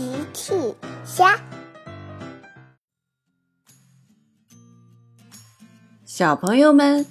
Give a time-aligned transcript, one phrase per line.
[0.00, 0.54] 奇趣
[1.04, 1.38] 虾，
[6.06, 7.04] 小朋友们，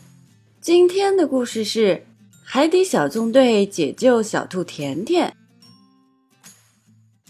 [0.60, 1.98] 今天的故事是
[2.44, 5.36] 《海底小纵队解救小兔甜甜》。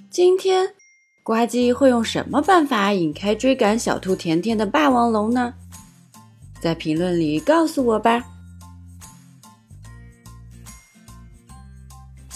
[0.10, 0.76] 今天，
[1.24, 5.54] 呱唧会用什么办法引开追赶小兔甜甜的霸王龙呢？
[6.62, 8.23] 在评论里告诉我吧。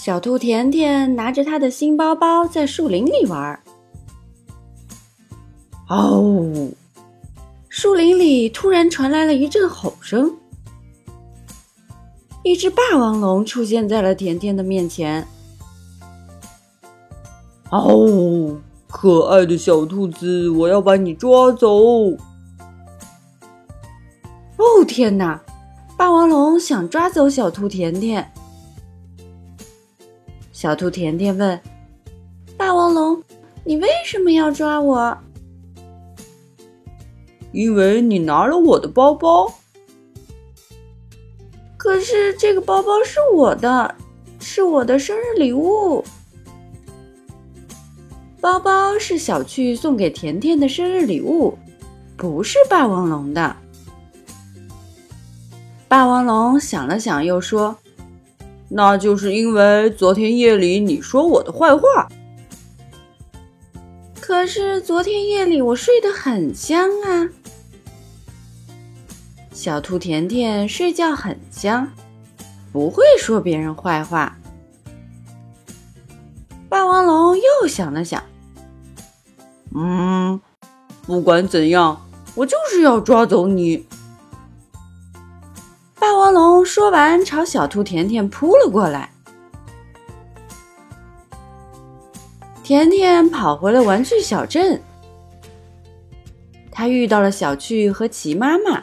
[0.04, 3.58] 小兔甜甜拿着它的新包包在树林里玩。
[5.88, 6.44] 哦，
[7.70, 10.30] 树林里突然传来了一阵吼声，
[12.42, 15.26] 一只霸王龙出现在了甜甜的面前。
[17.70, 21.70] 哦，可爱的小兔子，我要把你抓走！
[24.58, 25.40] 哦天哪，
[25.96, 28.30] 霸王龙想抓走小兔甜甜。
[30.54, 31.60] 小兔甜甜问
[32.56, 33.20] ：“霸王龙，
[33.64, 35.18] 你为什么要抓我
[37.50, 39.52] ？”“因为你拿了我的包包。
[41.76, 43.92] ”“可是这个包包是我的，
[44.38, 46.04] 是我的生日礼物。
[48.40, 51.58] ”“包包是小趣送给甜甜的生日礼物，
[52.16, 53.56] 不是霸王龙的。”
[55.88, 57.76] 霸王龙想了想，又说。
[58.68, 62.08] 那就是因为昨天夜里你说我的坏话。
[64.20, 67.28] 可是昨天夜里我睡得很香啊。
[69.52, 71.92] 小兔甜甜睡觉很香，
[72.72, 74.36] 不会说别人坏话。
[76.68, 78.22] 霸王龙又想了想，
[79.74, 80.40] 嗯，
[81.06, 82.04] 不管怎样，
[82.34, 83.86] 我就是要抓走你。
[86.24, 89.12] 霸王龙说完，朝小兔甜甜扑了过来。
[92.62, 94.80] 甜甜跑回了玩具小镇，
[96.70, 98.82] 他遇到了小趣和奇妈妈。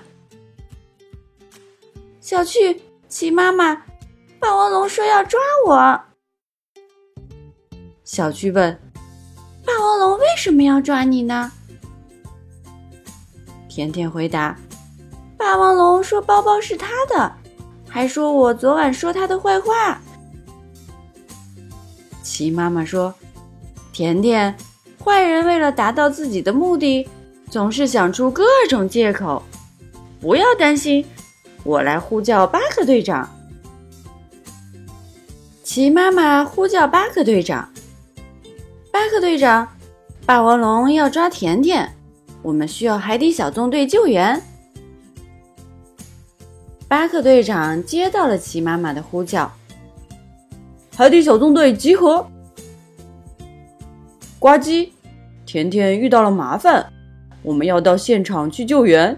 [2.20, 2.80] 小趣，
[3.10, 3.74] 奇妈妈，
[4.40, 6.00] 霸王龙说要抓我。
[8.04, 8.80] 小趣问
[9.66, 11.52] ：“霸王龙为什么要抓你呢？”
[13.68, 14.56] 甜甜回答。
[15.42, 17.34] 霸王龙说：“包包是他的，
[17.90, 20.00] 还说我昨晚说他的坏话。”
[22.22, 23.12] 齐妈妈说
[23.92, 24.56] ：“甜甜，
[25.04, 27.10] 坏人为了达到自己的目的，
[27.50, 29.42] 总是想出各种借口。
[30.22, 31.04] 不要担心，
[31.64, 33.28] 我来呼叫巴克队长。”
[35.66, 37.68] 齐妈妈呼叫巴克队长
[38.94, 39.68] ：“巴克队长，
[40.24, 41.92] 霸王龙要抓甜甜，
[42.44, 44.40] 我们需要海底小纵队救援。”
[46.92, 49.50] 巴克队长接到了齐妈妈的呼叫，
[50.94, 52.28] 海底小纵队集合。
[54.38, 54.90] 呱唧，
[55.46, 56.92] 甜甜遇到了麻烦，
[57.44, 59.18] 我们要到现场去救援。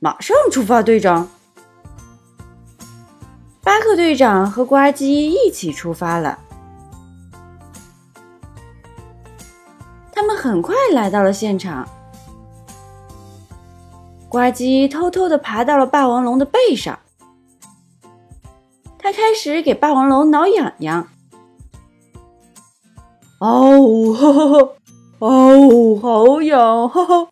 [0.00, 1.30] 马上出发，队长。
[3.62, 6.36] 巴克队长和呱唧一起出发了，
[10.10, 11.88] 他们很快来到了现场。
[14.32, 16.98] 呱唧偷偷的爬到了霸王龙的背上，
[18.98, 21.06] 他开始给霸王龙挠痒痒。
[23.40, 24.72] 哦，哈哈哈！
[25.18, 27.28] 哦，好痒，哈哈！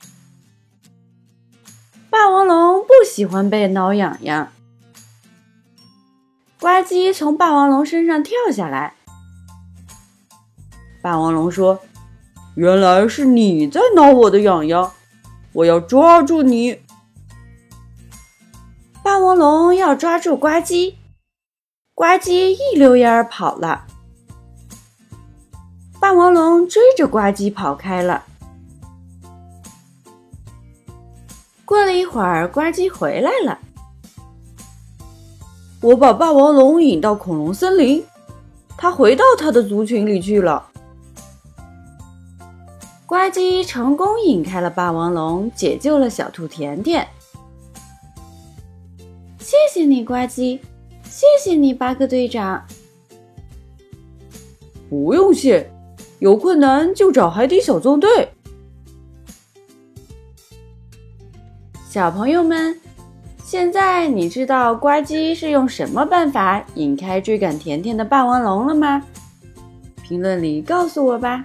[2.11, 4.53] 霸王龙不喜欢被挠痒痒。
[6.61, 8.93] 呱唧从霸王龙身上跳下来。
[11.01, 11.81] 霸王龙说
[12.57, 14.93] ：“原来是你在挠我的痒痒，
[15.55, 16.79] 我要抓住你。”
[19.03, 20.95] 霸王龙要抓住呱唧，
[21.95, 23.87] 呱唧一溜烟儿跑了。
[25.99, 28.25] 霸王龙追着呱唧跑开了。
[31.65, 33.59] 过了一会儿，呱唧回来了。
[35.81, 38.05] 我把霸王龙引到恐龙森林，
[38.77, 40.67] 它回到它的族群里去了。
[43.07, 47.09] 呱唧成功引开了霸王龙，解救了小兔甜甜。
[49.91, 50.61] 你，呱唧！
[51.03, 52.65] 谢谢你，巴克队长。
[54.89, 55.69] 不用谢，
[56.21, 58.31] 有困难就找海底小纵队。
[61.89, 62.81] 小朋友们，
[63.43, 69.05] 现在你知道呱唧是用什么办法引开追赶甜甜的霸王龙了吗？
[70.05, 71.45] 评论里告诉我吧。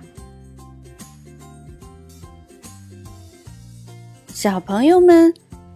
[4.27, 5.33] 小朋友们。